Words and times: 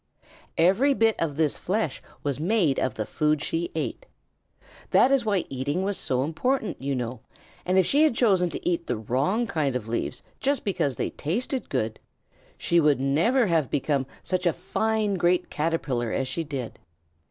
Every 0.57 0.95
bit 0.95 1.15
of 1.19 1.35
this 1.37 1.57
flesh 1.57 2.01
was 2.23 2.39
made 2.39 2.79
of 2.79 2.95
the 2.95 3.05
food 3.05 3.43
she 3.43 3.69
ate. 3.75 4.07
That 4.89 5.11
is 5.11 5.25
why 5.25 5.45
eating 5.47 5.83
was 5.83 5.95
so 5.95 6.23
important, 6.23 6.81
you 6.81 6.95
know, 6.95 7.19
and 7.67 7.77
if 7.77 7.85
she 7.85 8.01
had 8.01 8.15
chosen 8.15 8.49
to 8.49 8.67
eat 8.67 8.87
the 8.87 8.97
wrong 8.97 9.45
kind 9.45 9.75
of 9.75 9.87
leaves 9.87 10.23
just 10.39 10.65
because 10.65 10.95
they 10.95 11.11
tasted 11.11 11.69
good, 11.69 11.99
she 12.57 12.79
would 12.79 12.99
never 12.99 13.45
have 13.45 13.69
become 13.69 14.07
such 14.23 14.47
a 14.47 14.53
fine 14.53 15.17
great 15.17 15.51
Caterpillar 15.51 16.11
as 16.11 16.27
she 16.27 16.43
did. 16.43 16.79